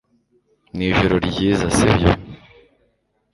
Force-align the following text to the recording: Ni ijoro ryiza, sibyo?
Ni 0.75 0.85
ijoro 0.91 1.15
ryiza, 1.27 1.65
sibyo? 1.75 2.11